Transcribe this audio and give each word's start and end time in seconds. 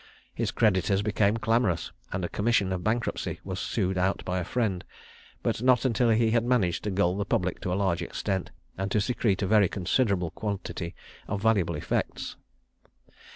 His 0.33 0.49
creditors 0.49 1.03
became 1.03 1.37
clamorous, 1.37 1.91
and 2.11 2.25
a 2.25 2.27
commission 2.27 2.73
of 2.73 2.83
bankruptcy 2.83 3.39
was 3.43 3.59
sued 3.59 3.99
out 3.99 4.25
by 4.25 4.39
a 4.39 4.43
friend, 4.43 4.83
but 5.43 5.61
not 5.61 5.85
until 5.85 6.09
he 6.09 6.31
had 6.31 6.43
managed 6.43 6.85
to 6.85 6.89
gull 6.89 7.15
the 7.15 7.23
public 7.23 7.59
to 7.61 7.71
a 7.71 7.75
large 7.77 8.01
extent, 8.01 8.49
and 8.79 8.89
to 8.89 8.99
secrete 8.99 9.43
a 9.43 9.45
very 9.45 9.69
considerable 9.69 10.31
quantity 10.31 10.95
of 11.27 11.43
valuable 11.43 11.75
effects. 11.75 12.35